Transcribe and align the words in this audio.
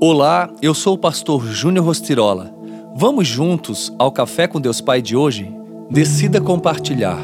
Olá, 0.00 0.50
eu 0.60 0.74
sou 0.74 0.94
o 0.94 0.98
pastor 0.98 1.46
Júnior 1.46 1.86
Rostirola. 1.86 2.52
Vamos 2.96 3.28
juntos 3.28 3.92
ao 3.96 4.10
Café 4.10 4.48
com 4.48 4.60
Deus 4.60 4.80
Pai 4.80 5.00
de 5.00 5.16
hoje? 5.16 5.54
Decida 5.88 6.40
compartilhar. 6.40 7.22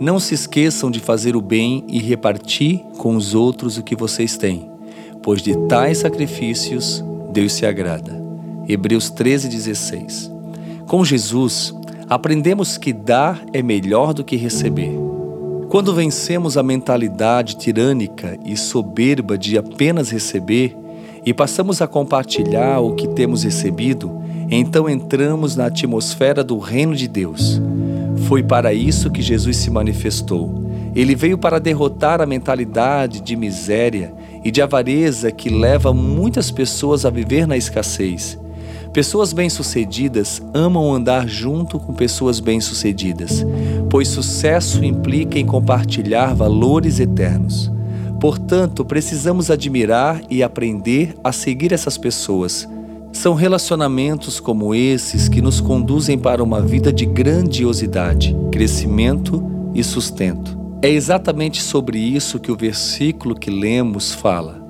Não 0.00 0.18
se 0.18 0.34
esqueçam 0.34 0.90
de 0.90 0.98
fazer 0.98 1.36
o 1.36 1.40
bem 1.40 1.84
e 1.86 2.00
repartir 2.00 2.80
com 2.96 3.14
os 3.14 3.34
outros 3.34 3.76
o 3.76 3.82
que 3.82 3.94
vocês 3.94 4.38
têm, 4.38 4.70
pois 5.22 5.42
de 5.42 5.54
tais 5.68 5.98
sacrifícios 5.98 7.04
Deus 7.30 7.52
se 7.52 7.66
agrada. 7.66 8.20
Hebreus 8.66 9.12
13,16 9.12 10.30
Com 10.86 11.04
Jesus, 11.04 11.74
aprendemos 12.08 12.78
que 12.78 12.92
dar 12.92 13.44
é 13.52 13.62
melhor 13.62 14.14
do 14.14 14.24
que 14.24 14.34
receber. 14.34 14.92
Quando 15.68 15.94
vencemos 15.94 16.56
a 16.56 16.62
mentalidade 16.62 17.56
tirânica 17.56 18.38
e 18.44 18.56
soberba 18.56 19.38
de 19.38 19.56
apenas 19.56 20.10
receber 20.10 20.76
e 21.24 21.32
passamos 21.32 21.80
a 21.80 21.86
compartilhar 21.86 22.80
o 22.80 22.94
que 22.94 23.08
temos 23.08 23.44
recebido, 23.44 24.22
então 24.50 24.88
entramos 24.88 25.56
na 25.56 25.66
atmosfera 25.66 26.42
do 26.44 26.58
reino 26.58 26.94
de 26.94 27.08
Deus. 27.08 27.60
Foi 28.28 28.42
para 28.42 28.74
isso 28.74 29.10
que 29.10 29.22
Jesus 29.22 29.56
se 29.56 29.70
manifestou. 29.70 30.70
Ele 30.94 31.14
veio 31.14 31.38
para 31.38 31.58
derrotar 31.58 32.20
a 32.20 32.26
mentalidade 32.26 33.20
de 33.20 33.34
miséria 33.34 34.12
e 34.44 34.50
de 34.50 34.60
avareza 34.60 35.32
que 35.32 35.48
leva 35.48 35.92
muitas 35.94 36.50
pessoas 36.50 37.06
a 37.06 37.10
viver 37.10 37.46
na 37.46 37.56
escassez. 37.56 38.38
Pessoas 38.92 39.32
bem-sucedidas 39.32 40.42
amam 40.52 40.92
andar 40.92 41.26
junto 41.26 41.78
com 41.78 41.94
pessoas 41.94 42.40
bem-sucedidas, 42.40 43.42
pois 43.88 44.08
sucesso 44.08 44.84
implica 44.84 45.38
em 45.38 45.46
compartilhar 45.46 46.34
valores 46.34 47.00
eternos. 47.00 47.71
Portanto, 48.22 48.84
precisamos 48.84 49.50
admirar 49.50 50.22
e 50.30 50.44
aprender 50.44 51.16
a 51.24 51.32
seguir 51.32 51.72
essas 51.72 51.98
pessoas. 51.98 52.68
São 53.12 53.34
relacionamentos 53.34 54.38
como 54.38 54.76
esses 54.76 55.28
que 55.28 55.42
nos 55.42 55.60
conduzem 55.60 56.16
para 56.16 56.40
uma 56.40 56.60
vida 56.60 56.92
de 56.92 57.04
grandiosidade, 57.04 58.36
crescimento 58.52 59.42
e 59.74 59.82
sustento. 59.82 60.56
É 60.80 60.88
exatamente 60.88 61.60
sobre 61.60 61.98
isso 61.98 62.38
que 62.38 62.52
o 62.52 62.56
versículo 62.56 63.34
que 63.34 63.50
lemos 63.50 64.14
fala. 64.14 64.62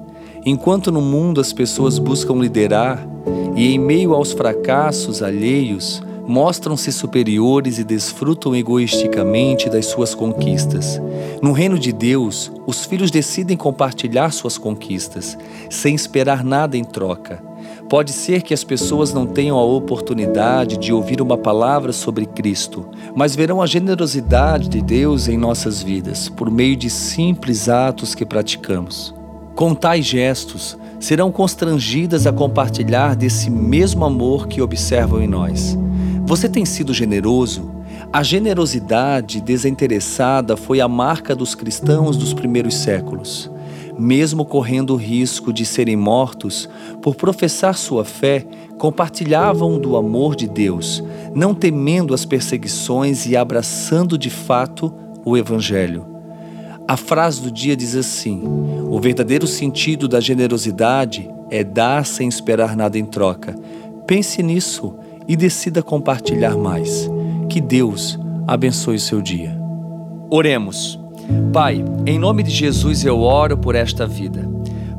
Enquanto 0.47 0.91
no 0.91 1.03
mundo 1.03 1.39
as 1.39 1.53
pessoas 1.53 1.99
buscam 1.99 2.37
liderar, 2.37 3.07
e, 3.55 3.75
em 3.75 3.79
meio 3.79 4.15
aos 4.15 4.33
fracassos 4.33 5.23
alheios, 5.23 6.03
mostram-se 6.33 6.91
superiores 6.91 7.79
e 7.79 7.85
desfrutam 7.85 8.57
egoisticamente 8.57 9.69
das 9.69 9.85
suas 9.85 10.15
conquistas. 10.15 10.99
No 11.43 11.53
reino 11.53 11.79
de 11.79 11.93
Deus, 11.93 12.51
os 12.67 12.87
filhos 12.87 13.11
decidem 13.11 13.55
compartilhar 13.55 14.31
suas 14.31 14.57
conquistas, 14.57 15.37
sem 15.69 15.95
esperar 15.95 16.43
nada 16.43 16.75
em 16.75 16.85
troca. 16.85 17.45
Pode 17.87 18.13
ser 18.13 18.41
que 18.41 18.55
as 18.55 18.65
pessoas 18.65 19.13
não 19.13 19.27
tenham 19.27 19.59
a 19.59 19.63
oportunidade 19.63 20.79
de 20.79 20.91
ouvir 20.91 21.21
uma 21.21 21.37
palavra 21.37 21.93
sobre 21.93 22.25
Cristo, 22.25 22.89
mas 23.15 23.37
verão 23.37 23.61
a 23.61 23.67
generosidade 23.67 24.71
de 24.71 24.81
Deus 24.81 25.29
em 25.29 25.37
nossas 25.37 25.83
vidas 25.83 26.31
por 26.31 26.51
meio 26.51 26.77
de 26.77 26.89
simples 26.89 27.69
atos 27.69 28.15
que 28.15 28.25
praticamos. 28.25 29.15
Com 29.55 29.75
tais 29.75 30.07
gestos, 30.07 30.79
serão 30.99 31.31
constrangidas 31.31 32.27
a 32.27 32.33
compartilhar 32.33 33.15
desse 33.15 33.51
mesmo 33.51 34.03
amor 34.07 34.49
que 34.49 34.63
observam 34.63 35.21
em 35.21 35.29
nós. 35.29 35.77
Você 36.25 36.49
tem 36.49 36.65
sido 36.65 36.95
generoso? 36.95 37.71
A 38.13 38.23
generosidade 38.23 39.41
desinteressada 39.41 40.57
foi 40.57 40.81
a 40.81 40.89
marca 40.89 41.35
dos 41.35 41.55
cristãos 41.55 42.17
dos 42.17 42.33
primeiros 42.33 42.75
séculos. 42.75 43.51
Mesmo 43.99 44.45
correndo 44.45 44.95
o 44.95 44.97
risco 44.97 45.53
de 45.53 45.67
serem 45.67 45.97
mortos, 45.97 46.69
por 47.03 47.15
professar 47.15 47.77
sua 47.77 48.05
fé, 48.05 48.47
compartilhavam 48.79 49.79
do 49.79 49.97
amor 49.97 50.35
de 50.35 50.49
Deus, 50.49 51.03
não 51.35 51.55
temendo 51.55 52.15
as 52.15 52.25
perseguições 52.25 53.27
e 53.27 53.37
abraçando 53.37 54.17
de 54.17 54.31
fato 54.31 54.93
o 55.25 55.37
Evangelho. 55.37 56.07
A 56.89 56.97
frase 56.97 57.43
do 57.43 57.51
dia 57.51 57.77
diz 57.77 57.95
assim: 57.95 58.43
o 58.91 58.99
verdadeiro 58.99 59.47
sentido 59.47 60.09
da 60.09 60.21
generosidade 60.21 61.31
é 61.51 61.63
dar 61.63 62.07
sem 62.07 62.29
esperar 62.29 62.77
nada 62.77 62.99
em 62.99 63.05
troca. 63.05 63.55
Pense 64.07 64.43
nisso 64.43 64.95
e 65.27 65.37
decida 65.37 65.83
compartilhar 65.83 66.57
mais. 66.57 67.11
Que 67.49 67.61
Deus 67.61 68.19
abençoe 68.47 68.99
seu 68.99 69.21
dia. 69.21 69.57
Oremos. 70.31 70.99
Pai, 71.53 71.85
em 72.07 72.19
nome 72.19 72.43
de 72.43 72.51
Jesus 72.51 73.05
eu 73.05 73.21
oro 73.21 73.57
por 73.57 73.75
esta 73.75 74.07
vida, 74.07 74.49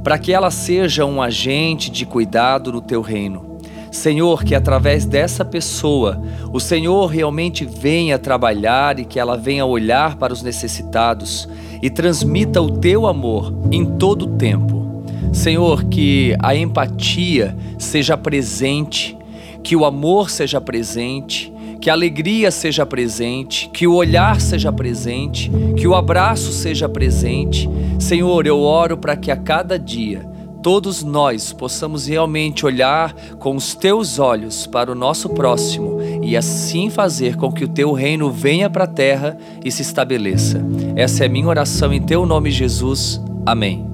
para 0.03 0.17
que 0.17 0.31
ela 0.31 0.51
seja 0.51 1.05
um 1.05 1.21
agente 1.21 1.91
de 1.91 2.05
cuidado 2.05 2.71
no 2.71 2.81
teu 2.81 3.01
reino 3.01 3.53
Senhor, 3.93 4.43
que 4.43 4.55
através 4.55 5.05
dessa 5.05 5.45
pessoa 5.45 6.19
o 6.51 6.59
Senhor 6.59 7.05
realmente 7.05 7.63
venha 7.63 8.17
trabalhar 8.17 8.99
e 8.99 9.05
que 9.05 9.19
ela 9.19 9.37
venha 9.37 9.65
olhar 9.65 10.15
para 10.15 10.33
os 10.33 10.41
necessitados 10.41 11.47
e 11.79 11.91
transmita 11.91 12.59
o 12.59 12.71
teu 12.71 13.05
amor 13.05 13.53
em 13.71 13.85
todo 13.85 14.23
o 14.23 14.35
tempo. 14.35 15.03
Senhor, 15.31 15.83
que 15.85 16.35
a 16.39 16.55
empatia 16.55 17.55
seja 17.77 18.17
presente, 18.17 19.15
que 19.63 19.75
o 19.75 19.85
amor 19.85 20.29
seja 20.29 20.59
presente, 20.59 21.51
que 21.79 21.89
a 21.89 21.93
alegria 21.93 22.51
seja 22.51 22.85
presente, 22.85 23.69
que 23.73 23.87
o 23.87 23.93
olhar 23.93 24.39
seja 24.39 24.71
presente, 24.71 25.51
que 25.77 25.87
o 25.87 25.95
abraço 25.95 26.51
seja 26.51 26.87
presente. 26.87 27.69
Senhor, 27.99 28.45
eu 28.45 28.59
oro 28.59 28.97
para 28.97 29.15
que 29.15 29.31
a 29.31 29.35
cada 29.37 29.77
dia 29.79 30.33
todos 30.63 31.03
nós 31.03 31.51
possamos 31.51 32.07
realmente 32.07 32.65
olhar 32.65 33.13
com 33.37 33.55
os 33.55 33.75
teus 33.75 34.17
olhos 34.17 34.65
para 34.65 34.89
o 34.89 34.95
nosso 34.95 35.29
próximo 35.29 35.99
e 36.23 36.37
assim 36.37 36.89
fazer 36.89 37.35
com 37.35 37.51
que 37.51 37.65
o 37.65 37.67
teu 37.67 37.91
reino 37.91 38.31
venha 38.31 38.69
para 38.69 38.85
a 38.85 38.87
terra 38.87 39.37
e 39.63 39.69
se 39.69 39.81
estabeleça. 39.81 40.63
Essa 40.95 41.25
é 41.25 41.27
a 41.27 41.29
minha 41.29 41.47
oração 41.47 41.91
em 41.91 42.01
teu 42.01 42.25
nome, 42.25 42.49
Jesus. 42.49 43.21
Amém. 43.45 43.92